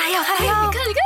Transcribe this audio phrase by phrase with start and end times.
[0.00, 0.66] 来哟，来哟！
[0.66, 1.00] 你看，你看，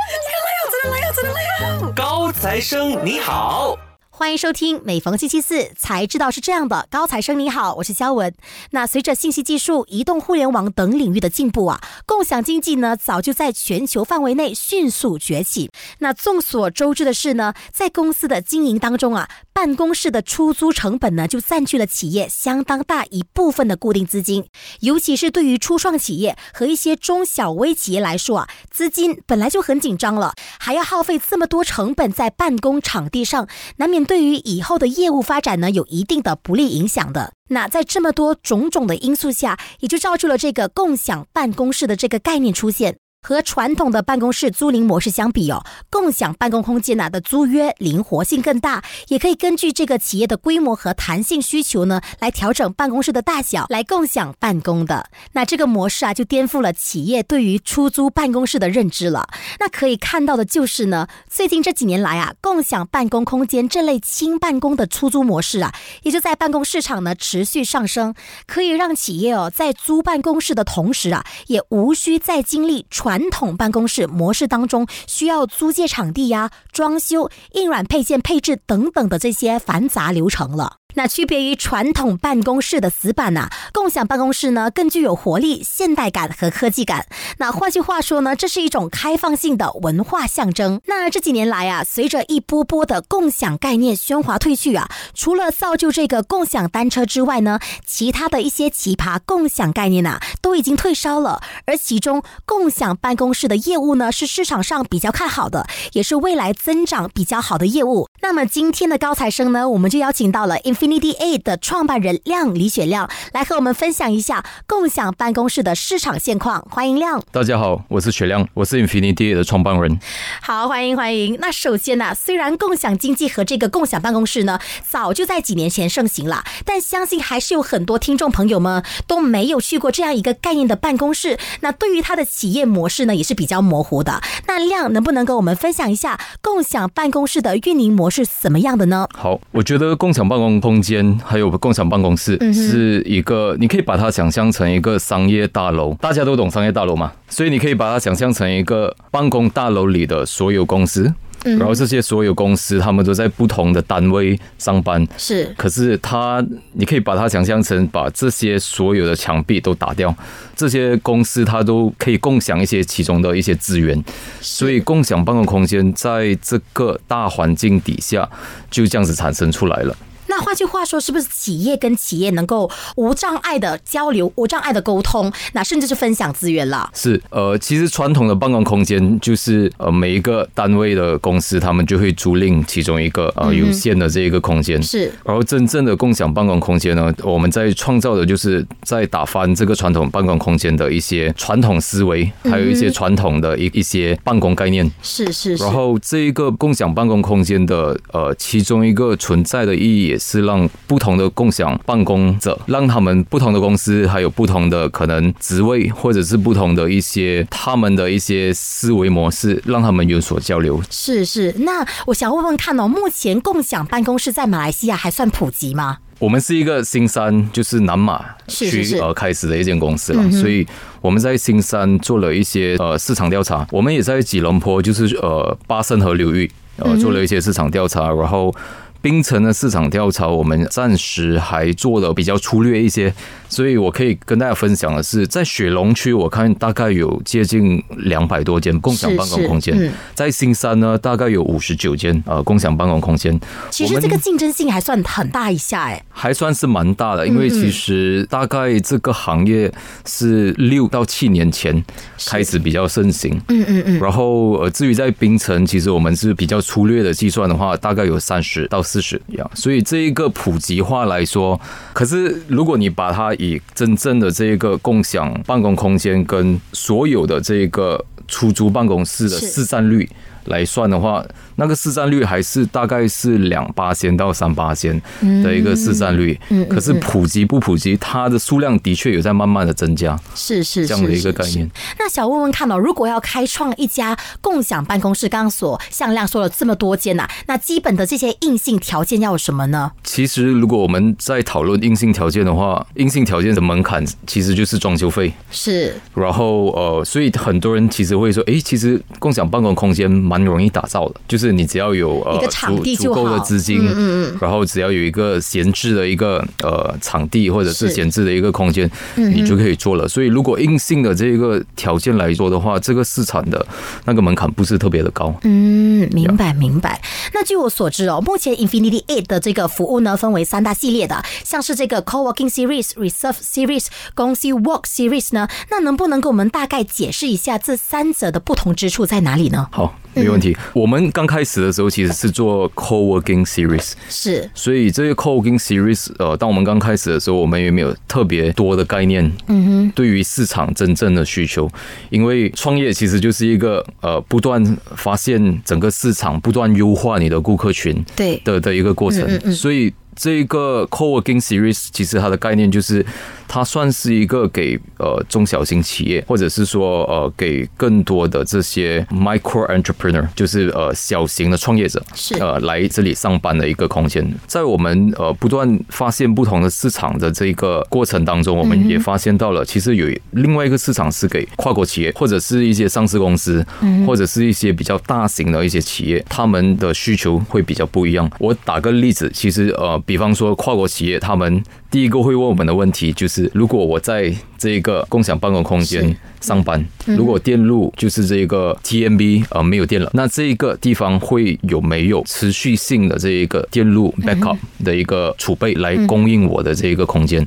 [0.45, 1.93] 来哟，真的来哟，真的来哟！
[1.95, 3.77] 高材生你好。
[4.19, 6.89] 欢迎收听，每逢星期四才知道是这样的。
[6.91, 8.35] 高材生你好，我是肖文。
[8.71, 15.71] 那随着信息技术、移动互联网等领域的进步啊，共享经济呢早就在全球范围内迅速崛起。
[15.99, 24.45] 那众所周知的是呢，在公司的经营当中啊，办公室的出租成本呢就占据了企业相当大一部分的固定资金。
[24.81, 34.08] 尤其是对于初创企业和一些中小微企业来说啊，资金本来就很紧张了，还要耗费这么多成本在办公场地上，难免。
[34.09, 37.31] 对于以后的业务发展呢，有一定的不利影响的。
[37.49, 42.97] 那在这么多种种的因素下，也就造就了这个共享办公室的这个概念出现。
[43.21, 55.09] 和传统的办公室租赁模式相比哦，共享办公空间呢的租约灵活性更大，也可以根据这个企业的规模和弹性需求呢来调整办公室的大小来共享办公的。
[55.33, 59.27] 那这个模式啊就颠覆了企业对于出租办公室的认知了。
[59.59, 65.73] 那可以看到的就是呢，最近这几年来啊，共享办公空间这类轻办公的出租模式啊，
[66.03, 68.15] 也就在办公市场呢持续上升，
[68.47, 73.08] 可以让企业哦在租办公室的同时啊，也无需再经历传。
[73.09, 80.75] 传统办公室模式当中，需要租借场地呀、装修、硬软配件配置等等的这些繁杂流程了。
[80.95, 87.05] 那区别于传统办公室的死板呐，共享办公室呢更具有活力、现代感和科技感。
[87.37, 90.81] 那换句话说呢，这是一种开放性的文化象征。
[90.85, 101.41] 那这几年来啊，随着一波波的共享概念喧哗退去啊，除了造就这个共享单车之外呢，其他的一些奇葩共享概念呐都已经退烧了。
[101.65, 108.07] 而其中共享办公室的业务呢，是市场上比较看好的，也是未来增长比较好的业务。
[108.21, 116.65] 那么今天的高材生呢，我们就邀请到了 Infinity A 的创办人亮李雪亮来和我们分享一下共享办公室的市场现况。
[116.71, 117.21] 欢迎亮！
[117.33, 119.99] 大家好，我是雪亮，我是 Infinity A 的创办人。
[120.41, 121.37] 好，欢迎欢迎。
[121.41, 131.37] 那首先呢，虽然共享经济和这个共享办公室呢，早就在几年前盛行了，但相信还是有很多听众朋友们都没有去过这样一个概念的办公室。
[131.59, 134.21] 那对于它的企业模式呢，也是比较模糊的。
[134.47, 139.05] 那亮能不能跟我们分享一下共享办公室的运营模式怎么样的呢？
[139.13, 151.11] 好，我觉得共享办公空间还有共享办公室是一个，你可以把它想象成一个商业大楼，大家都懂商业大楼嘛，所以你可以把它想象成一个办公大楼里的所有公司。
[151.57, 155.07] 然后这些所有公司，他们都在不同的单位上班。
[155.17, 160.13] 是，可是他，你可以把它想象成把这些所有的墙壁都打掉，
[160.53, 164.03] 这些公司它都可以共享一些其中的一些资源。
[164.41, 168.29] 所以，共享办公空间在这个大环境底下
[168.69, 169.95] 就这样子产生出来了。
[170.39, 176.89] 那换句话说，是不是企业跟企业能够无障碍的交流、无障碍的沟通，那甚至是分享资源了？
[176.93, 184.81] 是，呃，其实传统的办公空间就是呃每一个单位的公司，他们就会租赁其中一个呃有限的这一个空间。
[184.81, 194.89] 是，然后真正的共享办公空间呢，我们在创造的就是在打翻这个传统办公空间的一些传统思维，还有一些传统的一一些办公概念。
[195.01, 195.63] 是是是。
[195.65, 200.17] 然后这一个共享办公空间的呃其中一个存在的意义也。
[200.19, 210.81] 是让不同的共享办公者，让他们不同的公司，还有不同的可能职位，或者是不同的一些他们的一些思维模式，让他们有所交流。
[210.89, 215.97] 是是，那我想问问看哦，目前共享办公室在马来西亚还算普及吗？
[216.19, 220.67] 我们是一个新山，就是南马区呃开始的一间公司了，所以
[221.01, 228.53] 我们在新山做了一些呃市场调查，我们也在吉隆坡，就是呃巴生河流域呃做了一些市场调查，然后。
[229.01, 233.13] 冰城的市场调查，我们暂时还做的比较粗略一些，
[233.49, 239.75] 所以我可以跟大家分享的是，在雪龙区，我看大概有接近两百多间共享办公空间；
[240.13, 243.39] 在新山呢，大概有五十九间呃共享办公空间。
[243.69, 249.71] 其实这个竞争性还算很大一下，哎，还算是蛮大的，因为其实大概这个行业
[250.05, 251.81] 是六到七年前
[252.27, 253.39] 开始比较盛行。
[253.47, 253.99] 嗯嗯嗯。
[253.99, 258.83] 然后呃，至于在冰城，其实我们是比较粗略的计算的话，大概有三十到。
[258.89, 261.61] 四十样，所以这一个普及化来说，
[261.93, 270.07] 可是如果你把它以真正的这一个共享办公空间跟所有的这个出租办公室的市占率
[270.45, 271.23] 来算的话，
[271.55, 274.99] 那个市占率还是大概是两八千到三八千
[275.43, 276.39] 的一个市占率。
[276.49, 280.19] 嗯，可是普及不普及，它的数量的确有在慢慢的增加。
[280.35, 281.69] 是是这样的一个概念。
[281.97, 289.91] 那想问问看哦，如果要开创一家共享办公室，刚刚所向亮说了这么多间呐，那基本的这些硬性条件要有什么呢？
[290.03, 295.31] 其实如果我们在讨论硬性条件的话，硬性条件的门槛其实就是装修费。
[295.51, 295.93] 是。
[296.13, 310.07] 然后呃，所以很多人其实会说，哎，其实共享办公空间蛮容易打造的，就是你只要有呃足足够的资金，嗯嗯，然后只要有一个闲置的一个呃场地或者是闲置的一个空间，你就可以做了。
[310.07, 313.65] 所以如果硬性的这个条件来说的话，这个市场的
[314.05, 315.33] 那个门槛不是特别的高。
[315.41, 317.01] 嗯，明白明白。
[317.33, 329.67] 那据我所知哦，目前 Infinity Eight 的这个服务呢，分为三大系列的，像是这个 Co-working Series、Reserve Series、公司 Work Series 呢，那能不能给我们大概解释一下这三者的不同之处在哪里呢？
[329.71, 329.95] 好。
[330.13, 330.55] 没问题。
[330.73, 334.49] 我们刚开始的时候其实是做 co-working series，是。
[334.53, 339.31] 所以这些 co-working series，呃，当我们刚开始的时候，我们也没有特别多的概念。
[339.47, 339.91] 嗯哼。
[339.95, 341.69] 对于市场真正的需求，
[342.09, 344.63] 因为创业其实就是一个呃，不断
[344.95, 349.27] 发现整个市场，不断优化你的顾客群，对的的一个过程。
[349.51, 353.05] 所以这个 co-working series，其实它的概念就是。
[353.51, 364.23] 它算是一个给呃中小型企业，或者是说呃给更多的这些 micro entrepreneur，就是呃小型的创业者，是呃来这里上班的一个空间。
[364.45, 373.65] 在我们呃不断发现不同的市场的这个过程当中，我们也发现到了，其实有另外一个市场是给跨国企业，或者是一些上市公司，
[374.05, 378.29] 或者是一些比较大型的一些企业，他们的需求会比较不一样。
[378.37, 383.47] 我打个例子，其实呃，比方说跨国企业，他们第一个会问我们的问题就是。
[383.53, 397.45] 如果我在这个共享办公空间上班，如果电路就是这个 TMB 呃没有电了，那这一个地方会有没有持续性的这一个电路 backup 的一个储备来供应我的这一个空间？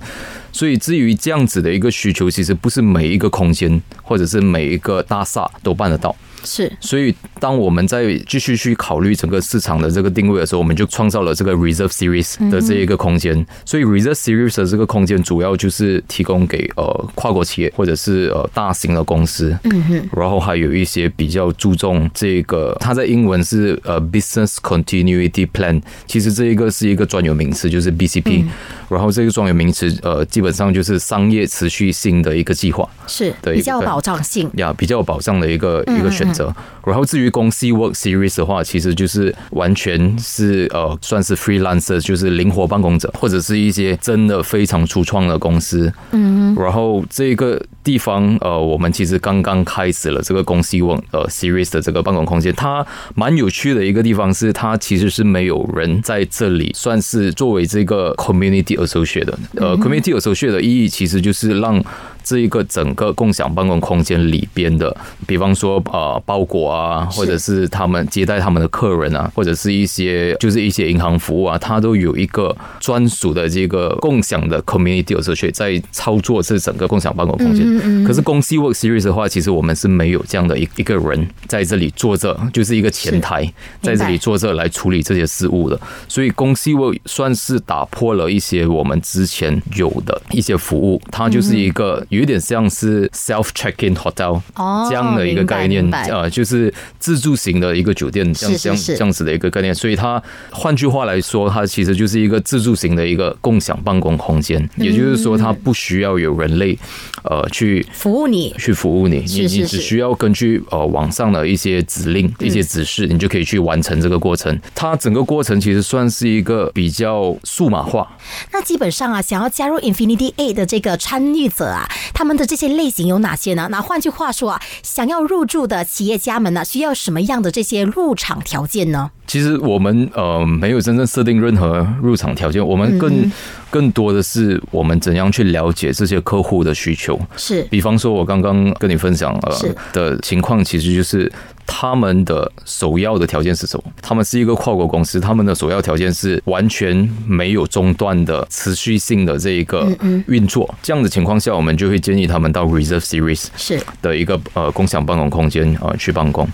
[0.52, 6.14] 所以至于这样子的一个需求，其实不是每一个空间或者是每一个大厦都办得到。
[6.44, 13.46] 是，所以当我们在继续去考虑整个市场的这个定位的时候，我们就创造了这个 Reserve Series 的这一个空间。
[13.64, 28.44] 所以 Reserve Series 的这个空间主要就是提供给呃跨国企业或者是呃大型的公司，嗯哼，然后还有一些比较注重这个，它在英文是呃 Business Continuity Plan，其实这一个是一个专有名词，就是 BCP。
[28.92, 34.50] 然后这个专有名词呃基本上就是商业持续性的一个计划，是比较有保障性。
[34.54, 36.26] 呀，比较有保障的一个一个选。
[36.32, 36.50] 择，
[36.86, 45.92] 然后至于公司 work series 的话，其实就是完全是呃，算是 freelancer，就是灵活办公者，或者是一些真的非常初创的公司。
[46.12, 59.38] 嗯，然后这个地方呃，我们其实刚刚开始了这个公司 work 呃 series 的这个办公空间，它蛮有趣的一个地方是，它其实是没有人在这里，算是作为这个 community associate 的。
[59.56, 61.82] 呃，community associate 的意义其实就是让。
[62.24, 64.96] 这一个整个共享办公空间里边的，
[65.26, 77.66] 比方说呃包裹啊，或者是他们接待他们的客人啊，或者是一些就是一些银行服务啊，它都有一个专属的这个共享的 community 社区在操作这整个共享办公空间。
[78.06, 85.80] 可是公司 work series 的话，其实我们是没有这样的一一个人在这里坐着，就是一个前台在这里坐着来处理这些事务的。
[86.08, 91.92] 所以公司 work 算是打破了一些我们之前有的一些服务，它就是一个。
[92.08, 94.40] 有一点像是 self check-in hotel
[94.88, 99.74] 这样的一个概念，呃，就是自助型的一个酒店，这样这样这样子的一个概念。
[99.74, 104.68] 所以它换句话来说，它其实就是一个自助型的一个共享办公空间。
[104.76, 106.78] 也就是说，它不需要有人类
[107.24, 107.61] 呃去
[107.92, 114.58] 服务你，去服务你，你你只需要根据呃网上的一些指令、一些指示，你就可以去完成这个过程。
[114.74, 118.16] 它整个过程其实算是一个比较数码化。
[118.52, 121.88] 那基本上啊，想要加入 Infinity A 的这个参与者啊。
[122.14, 123.68] 他们的这些类型有哪些呢？
[123.70, 129.10] 那换句话说啊，想要入驻的企业家们呢，需要什么样的这些入场条件呢？
[129.32, 133.32] 其实我们呃没有真正设定任何入场条件，我们更
[133.70, 137.18] 更多的是我们怎样去了解这些客户的需求。
[137.34, 141.32] 是，比方说，我刚刚跟你分享呃的情况，其实就是
[141.66, 143.84] 他们的首要的条件是什么？
[144.02, 146.94] 他们是一个跨国公司，他们的首要条件是完全
[147.26, 149.90] 没有中断的持续性的这一个
[150.26, 150.68] 运作。
[150.82, 156.46] 这样的情况下，我们就会建议他们到 Reserve Series 是的一个呃共享办公空间啊去办公。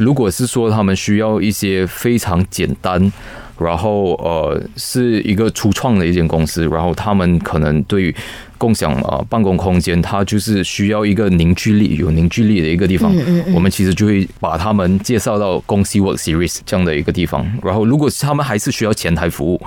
[0.00, 3.12] 如果是说他们需要一些非常简单，
[3.58, 8.14] 然后呃是一个初创的一间公司，然后他们可能对
[8.60, 13.10] 共享啊办公空间，它就是需要一个凝聚力、有凝聚力的一个地方。
[13.54, 17.40] 我们其实就会把他们介绍到公司 Work Series 这样的一个地方。
[17.62, 19.60] 然后，如果他们还是需要前台服务，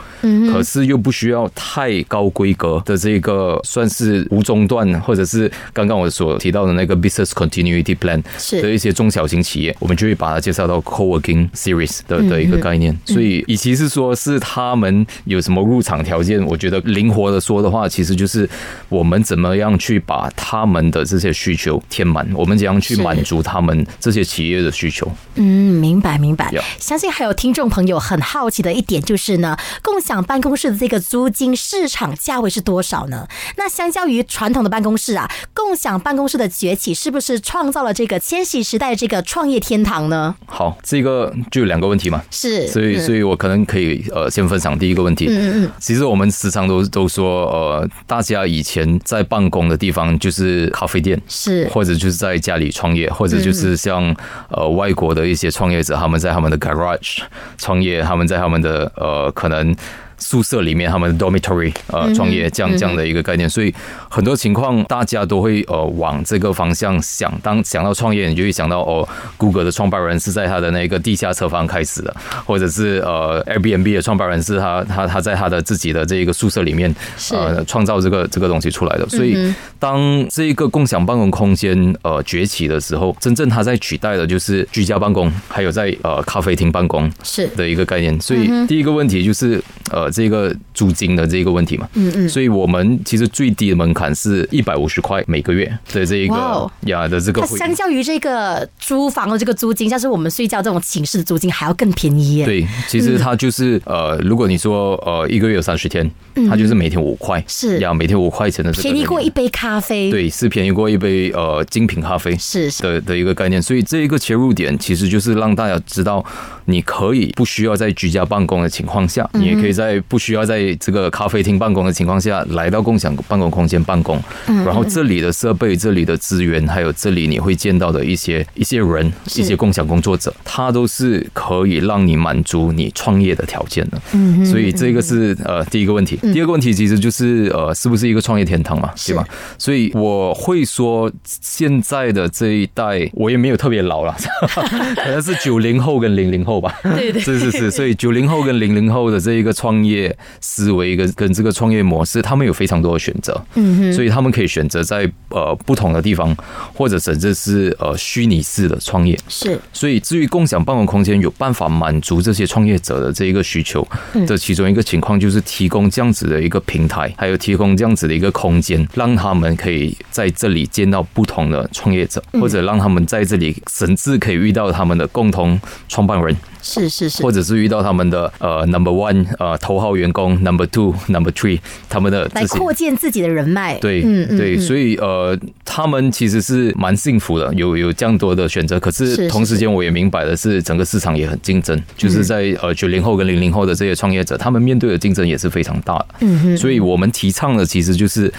[0.51, 8.21] 可是又不需要太高规格的这个算是无中断，或者是刚刚我所提到的那个 Business Continuity Plan
[8.61, 12.95] 的一些中小型企业，我们就会把它介绍到 Co-working Series 的的一个概念。
[13.05, 18.47] 所以，与其是说是他们有什么入场条件，我觉得灵活的说的话，其实就是
[18.93, 25.11] 我们怎么样去把他们的这些需求填满，我们怎样去满足他们这些企业的需求。
[25.33, 26.53] 嗯，明白明白。
[26.77, 33.27] 相信还有听众朋友很好奇的一点就是呢，共享办公室的这个租金市场价位是多少呢？
[33.57, 40.35] 那相较于传统的办公室啊，共享办公室的崛起是不是创造了这个千禧时代这个创业天堂呢？
[40.45, 45.25] 好，这个就有两个问题嘛，是，所以所以我可能可以呃先分享第一个问题。
[45.27, 54.15] 嗯嗯嗯，其实我们时常都都说呃，大家以前在办公的地方就是咖啡店，是，或者就是在家里创业，或者就是像
[54.49, 57.19] 呃外国的一些创业者，他们在他们的 garage
[57.57, 59.75] 创业，他们在他们的呃可能。
[60.23, 63.73] 宿舍里面，他们 dormitory 呃创业这样这样的一个概念，所以
[64.09, 67.31] 很多情况大家都会呃往这个方向想。
[67.43, 69.05] 当想到创业，你就会想到哦
[69.37, 72.15] ，，Google 的创办人是在他的那个地下车房开始的，
[72.45, 76.95] 或者是呃 Airbnb 的创办人是他他他在他的自己的这一个宿舍里面
[77.31, 79.05] 呃创造这个这个东西出来的。
[79.09, 88.17] 所以当这一个共享办公空间呃崛起的时候，真正它在取代的就是居家办公，还有在呃咖啡厅办公是的一个概念。
[88.21, 89.61] 所以第一个问题就是
[89.91, 90.12] 呃。
[90.13, 102.45] 这个租金的这个问题嘛，嗯嗯，所以我们其实最低的门槛是一百五十块每个月的这一个呀的这个，它相较于这个租房的这个租金，像是我们睡觉这种寝室的租金还要更便宜耶。
[102.45, 106.09] 对，其实它就是呃，如果你说呃一个月有三十天，
[106.47, 107.79] 它就是每天五块，是。
[107.79, 113.61] 呀，每天五块钱的，便宜过一杯咖啡，对，是便宜过一杯呃精品咖啡，是的的一个概念。
[113.61, 116.23] 所以这一个切入点其实就是让大家知道，
[116.65, 120.02] 你可以不需要在居家办公的情况下，你也可以在。
[120.07, 134.01] 不需要在这个咖啡厅办公的情况下来到共享办公空间办公，然后这里的设备、这里的资源，还有这里你会见到的一些一些人、一些共享工作者，他都是可以让你满足你创业的条件的。
[134.13, 136.17] 嗯，所以这个是呃第一个问题。
[136.33, 139.25] 第二个问题其实就是呃是不是一个创业天堂嘛，对吧？
[139.57, 144.15] 所以我会说现在的这一代，我也没有特别老了，
[144.95, 146.73] 可能是九零后跟零零后吧。
[146.83, 149.93] 对对，是是是，所以九零后跟零零后的这一个创业。
[149.93, 156.35] 业思维跟跟这个创业模式，他们有非常多的选择，嗯哼，所以他们可以选择在呃不同的地方，
[156.73, 159.59] 或者甚至是呃虚拟式的创业，是。
[159.71, 163.87] 所以至于共享办公空间有办法满足这些创业者的这一个需求
[164.25, 176.35] 这其中一个情况，就是提供这样子的一个平台，还有提供这样子的一个空间，让他们可以在这里见到不同的创业者，或者让他们在这里甚至可以遇到他们的共同创办人。
[176.65, 188.79] 是是是，或者是遇到他们的呃 number one 呃头号员工 number two number three 他们的来扩建自己的人脉，对，嗯对，所以呃他们其实是蛮幸福的，有有这样多的选择。
[188.79, 196.07] 可是同时间我也明白的是，整个市场也很竞争，就是在呃九零后跟零零后的这些创业者，他们面对的竞争也是非常大的。
[196.19, 198.31] 嗯哼，所以我们提倡的其实就是。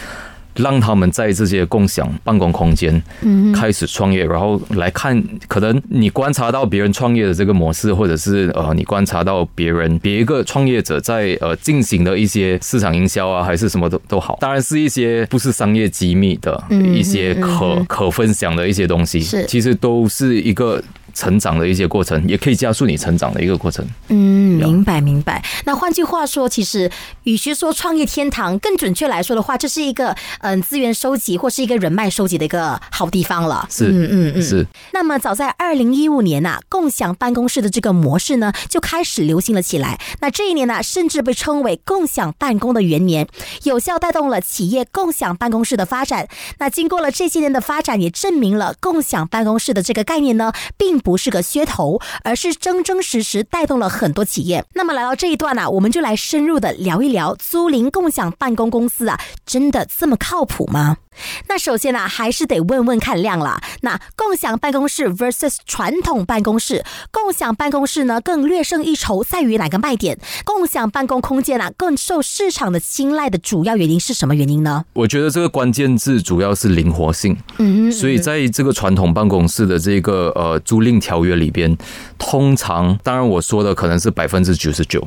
[0.56, 3.02] 让他们在这些共享办公空间
[3.54, 20.82] 开始创业，然后来看，可能你观察到别人创业的这个模式，或者是呃，你观察到别人别一个创业者在呃进行的一些市场营销啊，还是什么都都好，当然是一些不是商业机密的一些可可分享的一些东西，其实都是一个。
[21.14, 23.86] 成长的一些过程，也可以加速你成长的一个过程。
[24.08, 25.42] 嗯，明白明白。
[25.64, 26.90] 那换句话说，其实
[27.22, 33.66] 与其说创业天堂，更准确来说的话，这是一个嗯资源收集或是一个人脉收集的一个好地方了。
[33.70, 34.66] 是，嗯嗯嗯，是。
[34.92, 40.00] 那么早在二零一五年呐，共享办公室的这个模式呢，就开始流行了起来。
[40.20, 43.28] 那这一年呢，甚至被称为共享办公的元年，
[43.62, 46.26] 有效带动了企业共享办公室的发展。
[46.58, 51.03] 那经过了这些年的发展，也证明了共享办公室的这个概念呢，并。
[51.04, 54.64] 不是个噱头，而是真真实实带动了很多企业。
[54.74, 60.96] 那么来到这一段呢，我们就来深入的聊一聊租赁共享办公公司啊，真的这么靠谱吗？
[61.48, 63.60] 那首先呢，还是得问问看量了。
[63.82, 70.18] 那共享办公室 versus 传统办公室，共享办公室呢更略胜一筹，在于哪个卖点？
[70.44, 74.84] 共享办公空间啊更受市场的青睐的主要原因是什么原因呢？
[74.92, 77.36] 我觉得这个关键字主要是灵活性。
[77.58, 81.76] 嗯，所以在这个传统办公室的这个呃租赁条约里边，
[82.18, 85.06] 通常当然我说的可能是百分之九十九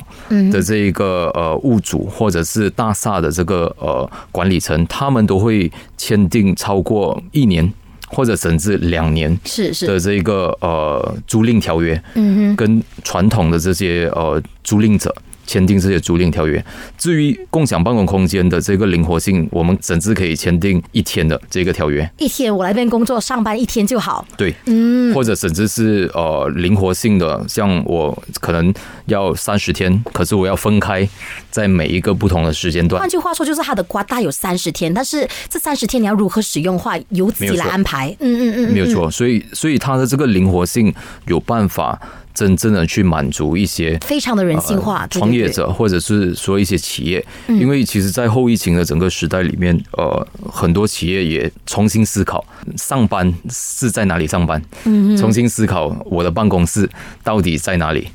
[0.52, 5.70] 的这一个呃物主或者是大厦的这个呃管理层，他们都会。
[5.98, 7.70] 签订超过一年
[8.08, 15.14] 或者甚至两年是是的这个呃租赁条约，嗯哼，跟传统的这些呃租赁者。
[15.48, 16.62] 签订这些租赁条约。
[16.98, 22.08] 至于共享办公空间的这个灵活性，我们甚至可以签订一天的这个条约。
[22.18, 24.24] 一天我来边工作上班一天就好。
[24.36, 28.72] 对，嗯，或者甚至是呃灵活性的，像我可能
[29.06, 31.08] 要三十天，可是我要分开
[31.50, 33.00] 在每一个不同的时间段。
[33.00, 38.14] 换句话说，就是它的瓜大有三十天，但是这三十天你要如何使用话，由自己来安排。
[38.20, 39.10] 嗯嗯嗯，没有错。
[39.10, 40.94] 所以，所以它的这个灵活性
[41.26, 41.98] 有办法。
[42.38, 52.44] 真正的去满足一些非常的人性化创业者，或者是说一些企业，因为其实，在后疫情的整个时代里面，呃，很多企业也重新思考
[52.76, 56.88] 上班是在哪里上班，嗯，重新思考我的办公室
[57.24, 58.06] 到底在哪里。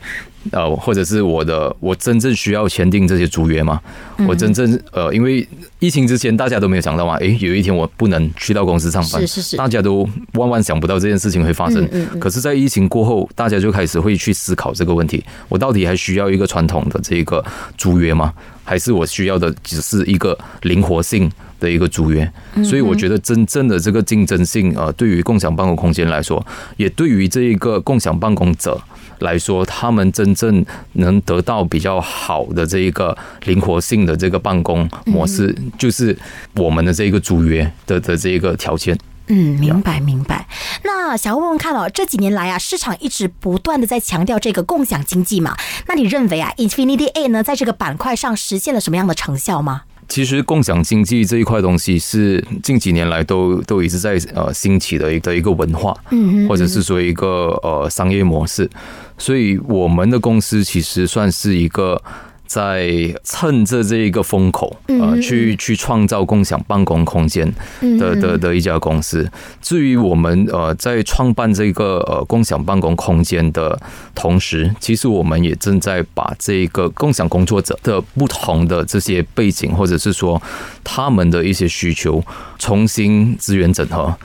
[0.51, 3.79] 呃，或者是我的，我真正需要签订这些租约吗？
[4.27, 5.47] 我真正呃，因为
[5.79, 11.87] 疫情之前大家都没有想到嘛，诶，有一天我不能去到公司上班，是是是，大家都万万想不到这件事情会发生。
[12.19, 17.43] 可是，在疫情过后，大家就开始会去思考这个问题：我到底还需要一个传统的这个
[17.77, 18.33] 租约吗？
[18.65, 22.29] 还是我需要的只是一个灵活性的一个租约？
[22.63, 26.45] 所以，我觉得真正的这个竞争性呃，对于共享办公空间来说，
[26.77, 28.79] 也对于这一个共享办公者。
[29.23, 30.63] 来说，他们真正
[30.93, 36.15] 能得到比较好的这一个灵活性的这个办公模式，就是
[36.55, 38.97] 我们的这个租约的的这一个条件。
[39.27, 40.45] 嗯，明白明白。
[40.83, 45.55] 那想要问问看哦，这几年来啊，市场一直不断的在强调这个共享经济嘛？
[45.87, 49.83] 那你认为啊，Infinity A 呢，在这个板块上实现了什么样的成效吗？
[50.13, 58.69] 其实共享经济这一块东西是近几年来都都一直在呃兴起的一个一个文化，嗯，或者是说一个呃商业模式，
[59.17, 61.99] 所以我们的公司其实算是一个。
[62.45, 62.87] 在
[63.23, 67.51] 趁着这一个风口，呃，去去创造共享办公空间
[67.99, 69.29] 的的的一家公司。
[69.61, 73.79] 至于我们呃在创办这个呃共享办公空间的
[74.13, 80.41] 同时，其实我们也正在把这个共享工作者的不同的这些背景，或者是说
[80.83, 82.23] 他们的一些需求，
[82.59, 84.15] 重新资源整合。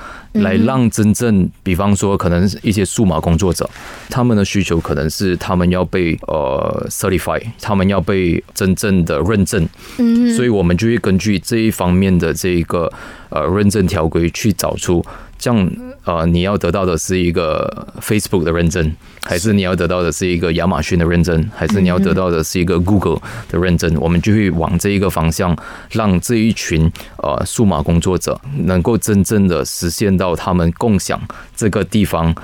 [0.42, 3.68] 来让真正，比方说，可能一些数码工作者，
[4.09, 9.68] 他们的需求可能是他们要被呃 certify，他们要被真正的认证，
[9.99, 12.92] 嗯，所以我们就会根据这一方面的这一个
[13.30, 15.04] 呃认证条规去找出。
[15.40, 15.71] 这样，
[16.09, 23.94] 呃，你要得到的是一个 Facebook 的认证，还是你要得到的是一个亚马逊的认证，还是你要得到的是一个 Google 的认证？
[24.01, 25.55] 我们就会往这一个方向，
[25.90, 31.21] 让这一群呃数码工作者能够真正的实现到他们共享
[31.55, 32.35] 这个地方。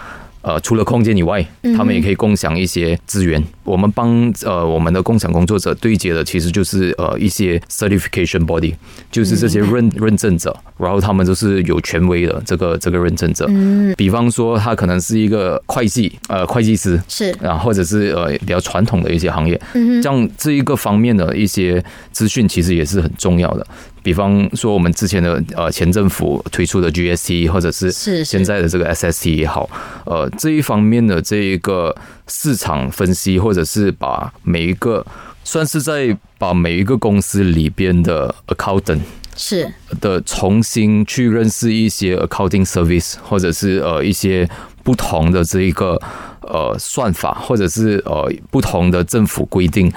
[0.45, 1.43] 呃，除了空间以外，
[1.75, 3.43] 他们也可以共享一些资源。
[3.65, 8.75] 我们帮呃我们的共享工作者对接的，其实就是呃一些 certification body，
[9.11, 13.47] 就是这些认认证者，然后他们都是有权威的这个这个认证者。
[13.49, 23.67] 嗯，比方说他可能是一个会计，呃，会计师是啊，或者是呃比较传统的一些行业，嗯，这样这一个方面的一些资讯，其实也是很重要的。
[24.05, 27.91] 比方说，我们之前的呃前政府推出的 GST，或者是
[28.23, 29.69] 现在的这个 SST 也好，
[30.05, 31.97] 呃这一方面的这一个
[32.29, 35.05] 市场分析，或者是把每一个
[35.43, 39.01] 算是在把每一个公司里边的 accountant
[39.35, 44.47] 是的重新去认识一些 accounting service，或者是呃一些
[44.83, 45.99] 不同的这一个
[46.43, 49.91] 呃算法，或者是呃不同的政府规定。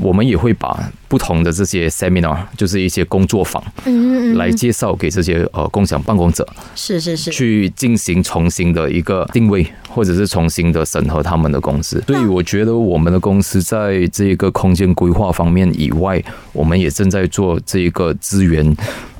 [0.00, 12.02] 我们也会把不同的这些 seminar，就是一些工作坊，嗯，来介绍给这些呃共享办公者，是是是，去进行重新的一个定位，或者是重新的审核他们的公司。
[12.06, 18.64] 所以我觉得我们的公司在这个空间规划方面以外，我们也正在做这个资源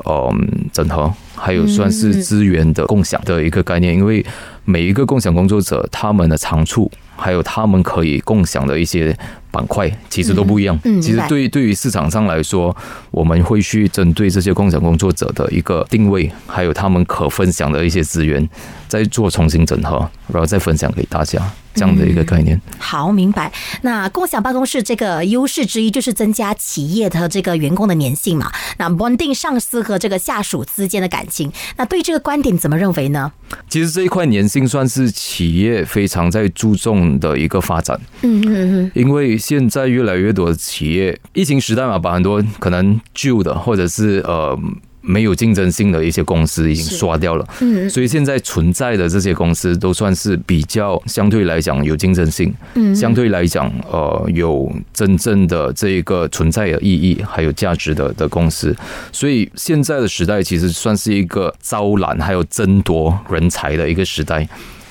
[0.05, 0.33] 呃
[0.73, 3.95] 整合，还有算是资源的共享的一个概念。
[3.95, 4.25] 因为
[4.65, 9.17] 每一个共享工作者他们的长处，还有他们可以共享的一些。
[9.51, 10.77] 板块其实都不一样。
[10.85, 12.77] 嗯嗯其实对对于市场上来说，
[13.11, 18.49] 我们会去针对这些共享工作者的一个定位，还有他们可分享的一些资源，
[18.89, 21.41] 再做重新整合，然后再分享给大家
[21.75, 22.61] 这样的一个概念。
[22.79, 23.53] 好，明白。
[23.83, 31.51] 那共享办公室这个优势之一就是增加企业的这个员工的粘性嘛，那稳定上司和这个下属之间的感情。
[31.77, 33.33] 那对这个观点怎么认为呢？
[33.69, 37.99] 其实这一块粘性算是企业非常在注重的一个发展。
[38.23, 44.57] 嗯嗯嗯，因为现在越来越多的企业，疫情时代嘛，把很多可能旧的或者是呃
[45.01, 47.89] 没有竞争性的一些公司已经刷掉了，嗯。
[47.89, 52.95] 所以现在存在的这些公司都算是比较相对来讲有竞争性，嗯。
[52.95, 58.77] 相对来讲呃有真正的这个存在的意义还有价值的的公司，
[59.11, 64.47] 所以现在的时代其实算是一个招揽还有争夺人才的一个时代。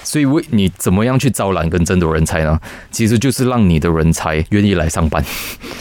[0.10, 2.60] 所以为你怎么样去招揽跟争夺人才呢？
[2.90, 5.24] 其实就是让你的人才愿意来上班，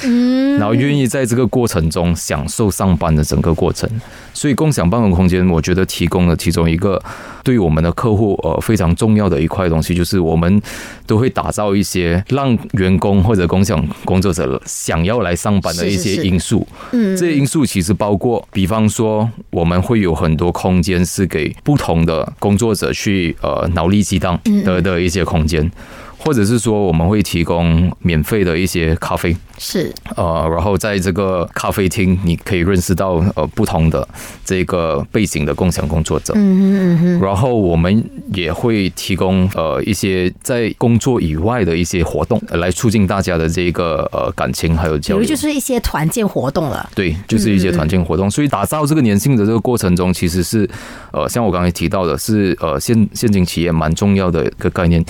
[0.05, 3.89] 嗯，然后愿意在这个过程中享受上班的整个过程。
[4.35, 7.03] 所以共享办公空间，我觉得提供了其中一个
[7.43, 10.61] 对我们的客户呃非常重要的一块东西，就是我们
[11.07, 16.69] 都会打造一些让员工或者共享工作者想要来上班的一些因素。
[16.93, 25.71] 嗯这些因素其实包括，比方说我们会有很多空间是给不同的工作者去呃脑力激荡的的一些空间。
[26.19, 34.07] 或者是说，我们会提供免费的一些咖啡，是呃，然后在这个咖啡厅，你可以认识到呃不同的
[34.45, 36.35] 这个背景的共享工作者。
[36.37, 38.05] 嗯嗯嗯然后我们
[38.35, 45.23] 也会提供呃一些在工作以外的一些活动，呃来促进大家的这个呃感情还有交流。
[45.23, 46.89] 如就是一些团建活动了。
[46.95, 50.69] 对，就是一些团建活动，所以打造这个粘性的这个过程中，其实是
[51.13, 55.05] 呃，像我刚才提到的是，呃，现现金企业蛮重要的一个概念。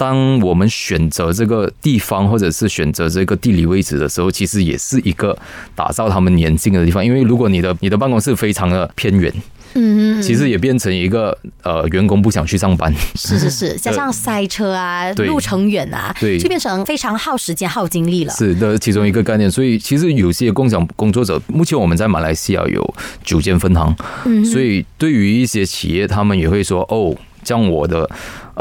[0.00, 5.38] 当我们选择这个地方，或者是选择这个地理位置的时候，其实也是一个
[5.74, 7.04] 打造他们年轻的地方。
[7.04, 9.30] 因为如果你的你的办公室非常的偏远，
[9.74, 12.90] 嗯嗯，其实也变成一个呃员工不想去上班。
[13.14, 18.32] 是是是，加上塞车啊，路程远啊，对就变成非常耗时间、耗精力了。
[18.32, 19.50] 是的，其中一个概念。
[19.50, 27.14] 所以其实有些共享工作者，目前我们在马来西亚有九间分行，嗯所以对于一些企业，他们也会说哦。
[27.42, 28.06] 像我的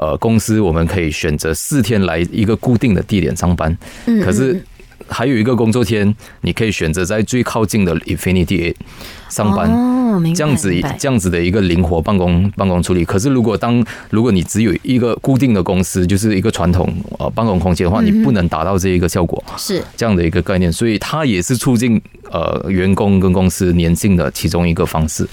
[0.01, 4.63] 呃公司，我们可以选择四天来一个固定的地点上班，嗯可是
[5.07, 8.75] 还有一个工作天，你可以选择在最靠近的 Infinity
[9.29, 9.69] 上班。
[9.71, 13.05] 哦，这样子这样子的一个灵活办公办公处理。
[13.05, 19.43] 可是如果当如果你只有一个固定的公司，就是一个传统呃办公空间的话，你不能达到这一个效果。
[19.57, 19.81] 是。
[19.95, 21.99] 这样的一个概念，所以它也是促进
[22.31, 25.27] 呃员工跟公司粘性的其中一个方式，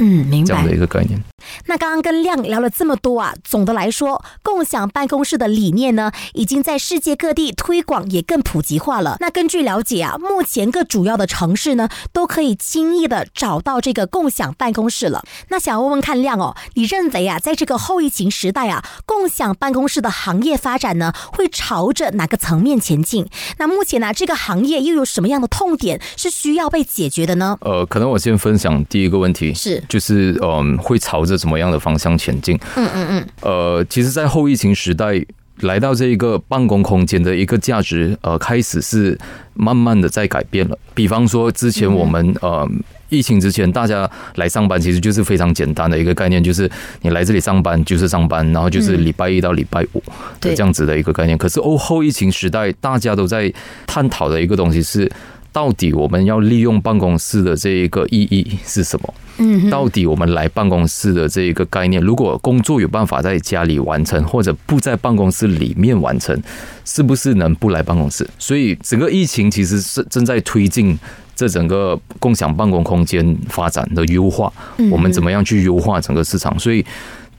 [0.00, 0.74] 嗯，明白这样的。
[0.74, 1.22] 一个概念。
[1.66, 9.16] 那刚刚跟亮聊了这么多啊，总的来说，共享办公室的理念呢，已经在世界各地推广，也更普及化了。
[9.20, 15.24] 那根据了解啊，目前各主要的城市呢，都可以轻易的找到这个共享办公室了。
[15.48, 23.26] 那想问问看亮哦，你认为啊，在这个后疫情时代啊，共享办公室的行业发展呢，会朝着哪个层面前进？
[23.58, 27.56] 那目前呢、这个行业又有什么样的痛点是需要被解决的呢？
[27.62, 32.58] 呃，可能我先分享第一个问题，是就是嗯、会朝着什么样的方向前进？
[32.76, 35.22] 嗯嗯嗯，呃，其实，在后疫情时代，
[35.60, 39.18] 来到这一个办公空间的一个价值，呃，开始是
[39.52, 40.78] 慢慢的在改变了。
[40.94, 42.66] 比方说，之前我们呃。
[43.12, 46.70] 疫情之前，大家来上班其实就是非常简单的一个概念，就是
[47.02, 50.02] 你来这里上班就是上班，然后就是礼拜一到礼拜五
[50.40, 51.36] 对的这样子的一个概念。
[51.36, 53.52] 可是欧后疫情时代，大家都在
[53.84, 55.10] 探讨的一个东西是，
[55.52, 59.14] 到底我们要利用办公室的这一个意义是什么？
[59.42, 66.38] 嗯到底我们来办公室的这一个概念，如果工作有办法在家里完成，或者不在办公室里面完成，
[66.84, 68.28] 是不是能不来办公室？
[68.38, 70.98] 所以整个疫情其实是正在推进
[71.34, 74.52] 这整个共享办公空间发展的优化。
[74.90, 76.58] 我们怎么样去优化整个市场？
[76.58, 76.84] 所以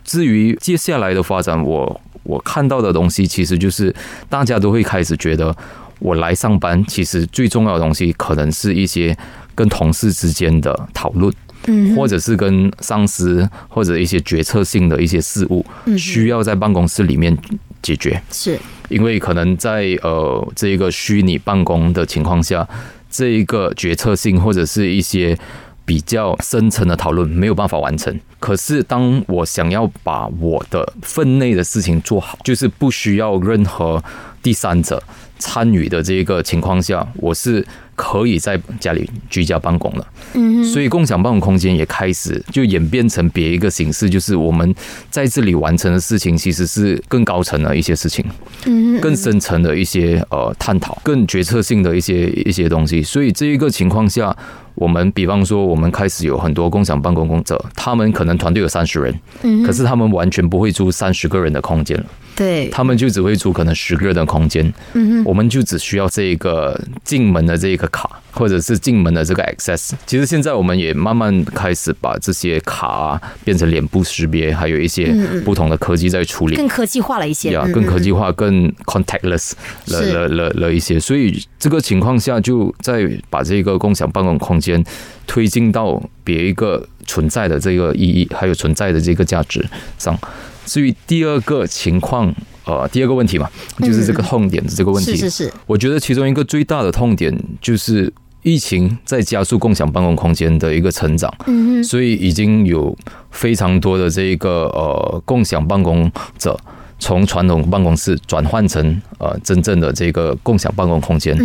[0.04, 3.96] 至于接下来的发展，我我看到的东西其实就是
[4.28, 5.56] 大家都会开始觉得。
[6.02, 9.16] 我来上班，其实最重要的东西可能是一些
[9.56, 11.34] 跟同事之间的讨论，
[11.68, 15.66] 嗯或者是跟上司或者一些决策性的一些事务，
[15.98, 17.38] 需要在办公室里面
[17.82, 18.22] 解决。
[18.32, 18.60] 是
[18.90, 22.68] 因为可能在呃这一个虚拟办公的情况下，
[23.10, 25.38] 这一个决策性或者是一些
[25.86, 28.20] 比较深层的讨论没有办法完成。
[28.40, 34.04] 可是当我想要把我的分内的事情做好，就是不需要任何
[34.42, 35.02] 第三者
[35.42, 40.08] 参与的这个情况下，我是可以在家里居家办公了。
[40.36, 44.74] 嗯，所以共享办公空间也开始就演变成别一个形式，就是我们
[45.10, 48.24] 在这里完成的事情，其实是更高层的一些事情，
[48.66, 53.02] 嗯，更深层的一些呃探讨，更决策性的一些一些东西。
[53.02, 54.34] 所以这一个情况下。
[54.74, 69.92] 我们比方说，我们开始有很多共享办公工者，他们可能团队有三十人，嗯，可是他们完全不会租三十个人的空间了，对，他们就只会租可能十个人的空间，嗯我们就只需要这个进门的这个卡，或者是进门的这个 access。
[70.06, 75.14] 其实现在我们也慢慢开始把这些卡啊变成脸部识别，还有一些
[75.44, 79.52] 不同的科技在处理，更科技化了一些，呀，更科技化、更 contactless
[79.88, 81.00] 了了了了一些。
[81.00, 84.84] 所以这个情况下，就在把这个共享办公空间
[85.28, 89.64] 推进到别一个存在的这个意义，还有存在的这个价值
[89.98, 90.18] 上。
[90.66, 92.34] 至于第二个情况，
[92.66, 95.16] 呃，第二个问题嘛，就是这个痛点的这个问题。
[95.16, 98.12] 是是是，我觉得其中一个最大的痛点就是
[98.44, 101.34] 疫情在加速共享办公空间的一个成长。
[101.48, 102.98] 嗯所以已经有
[103.32, 106.60] 非常多的这个呃共享办公者。
[107.02, 111.36] 从传统办公室转换成呃真正的这个共享办公空间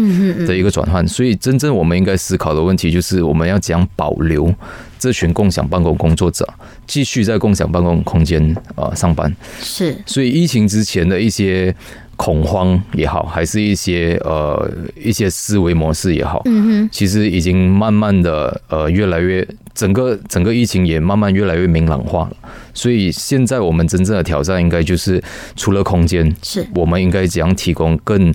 [0.47, 4.55] 的一个转换，所以真正我们应该思考的问题就是，我们要讲保留
[4.99, 6.47] 这群共享办公工作者
[6.87, 9.35] 继续在共享办公空间呃上班。
[9.59, 11.75] 是，所以疫情之前的一些
[12.17, 19.47] 恐慌也好，还是一些呃一些思维模式也好，嗯哼，其实已经慢慢的呃越来越。
[19.77, 22.37] 整个整个疫情也慢慢越来越明朗化了，
[22.73, 25.23] 所以现在我们真正的挑战应该就是
[25.55, 28.33] 除了空间，是我们应该怎样提供更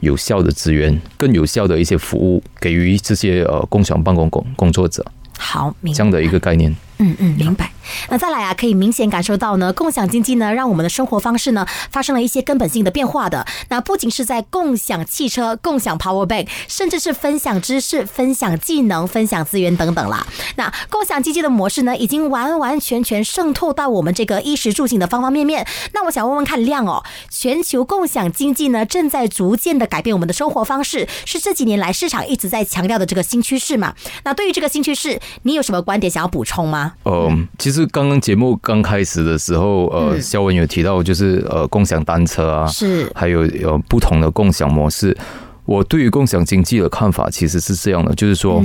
[0.00, 5.06] 有效的资源、更有效的一些服务给予这些呃共享办公工工作者。
[5.38, 6.74] 好，这样的一个概念。
[6.98, 7.70] 嗯嗯，明白。
[8.08, 13.44] 那再来啊，可以明显感受到呢，共享经济呢，让我们的生活方式呢发生了一些根本性的变化的。
[13.70, 20.26] 那不仅是在共享汽车、共享 Power Bank，甚至是分享知识、分享技能、分享资源等等啦。
[20.56, 25.66] 那共享经济的模式呢，已经完完全全渗透到我们这个衣食住行的方方面面。
[25.92, 33.94] 那我想问问看亮哦，全球共享经济呢，正在逐渐的改变我们的生活方式，是这几年来市场一直在强调的这个新趋势嘛？
[34.22, 36.81] 那对于这个新趋势，你有什么观点想要补充吗？
[37.04, 45.16] 嗯，其实刚刚节目刚开始的时候，呃，肖文有提到，就是呃，共享单车啊，是，还有呃不同的共享模式。
[45.64, 48.62] 我对于共享经济的看法其实是这样的，就是说，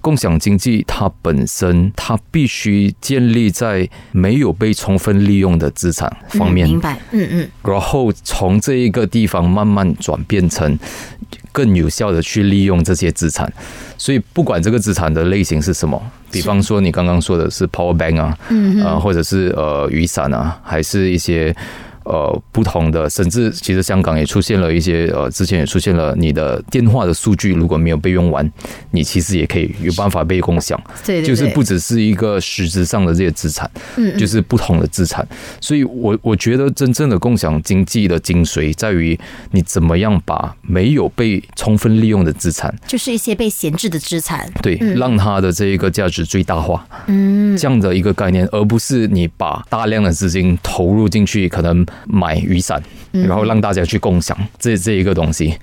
[0.00, 6.98] 共享经济它本身它必须建立在没有被充分利用的资产方面，明白？
[7.12, 10.76] 嗯嗯，然后从这一个地方慢慢转变成。
[11.52, 13.52] 更有效的去利用这些资产，
[13.98, 18.38] 所以不管这个资产的类型是什么，比方说你刚刚说的是 power bank 啊，
[18.84, 21.54] 呃，或者是呃雨伞啊，还是一些。
[22.04, 28.50] 呃，不同的，甚至其实香港也出现了一些，呃，之前也出现了你的电话的数据如果没有被用完，
[28.90, 30.80] 你其实也可以有办法被共享。
[31.04, 35.26] 对，就是不只是一个实质上的这些资产，嗯，就是不同的资产。
[35.60, 39.18] 所以我我觉得真正的共享经济的精髓在于
[39.50, 51.86] 你怎么样把没有被充分利用的资产，就是一些被闲置的资产，对，让它的这一个价值最大化，嗯，这样的一个概念，而不是你把大量的资金投入进去，可能。
[52.06, 55.54] 买雨伞，然后让大家去共享这这一个东西，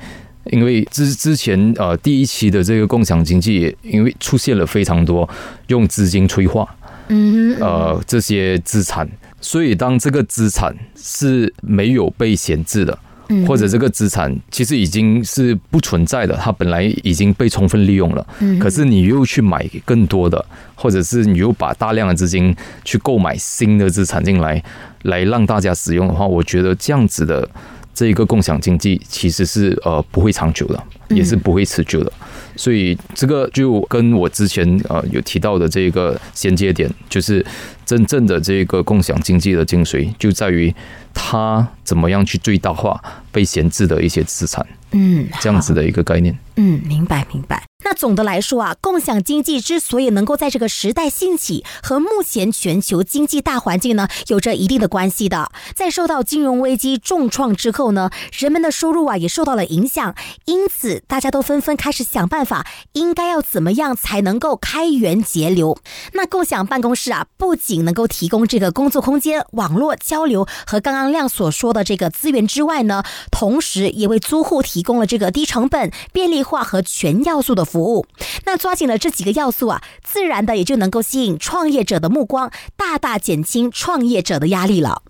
[0.45, 5.27] 因为之之前呃第一期的这个共享经济，因为出现了非常多
[5.67, 6.67] 用资金催化，
[7.09, 9.07] 嗯呃这些资产，
[9.41, 12.97] 所以当这个资产是没有被闲置的。
[13.45, 18.27] 或者这个资产其实已经是不存在的，它本来已经被充分利用了。
[18.39, 20.43] 嗯，可是你又去买更多的，
[20.75, 24.63] 或者是你又把大量的资金去购买新的资产进来，
[25.03, 27.47] 来让大家使用的话，我觉得这样子的
[27.93, 32.11] 这一个共享经济其实是呃不会长久的，也是不会持久的。
[32.57, 37.45] 所以这个就跟我之前呃有提到的这个衔接点，就是
[37.85, 40.73] 真正的这个共享经济的精髓就在于。
[41.19, 44.63] 它怎么样去最大化被闲置的一些资产？
[44.91, 46.37] 嗯，这样子的一个概念。
[46.57, 47.63] 嗯，明白明白。
[47.83, 55.51] 那总的来说啊，共享经济之所以能够在这个时代兴起，和目前全球经济大环境呢有着一定的关系的。
[55.75, 65.77] 在受到金融危机重创之后呢，人们的收入啊也受到了影响，因此大家都纷纷开始想办法，应该要怎么样才能够开源节流。
[66.13, 77.66] 那共享办公室啊，不仅能够提供这个工作空间、网络交流和刚刚亮所说的这个资源之外呢，同时也为租户提供了这个低成本、便利化和全要素的。
[77.67, 78.05] 服务，
[78.45, 85.03] 那抓紧了这几个要素啊，自然的也就能够吸引创业者的目光，大大减轻创业者的压力了。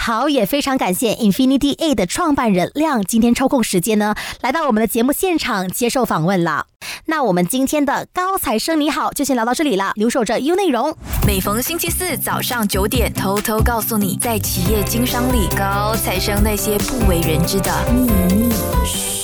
[0.00, 6.66] 好，也非常感谢 Infinity A 的创办人亮今天抽空时间呢，来到我们的节目现场接受访问了。
[7.06, 9.90] 那我们今天的高材生你好，就先聊到这里了。
[9.96, 19.17] 留守着 U 内容，每逢星期四早上九点，偷偷告诉你，在企业经商里，高材生那些不为人知的秘密。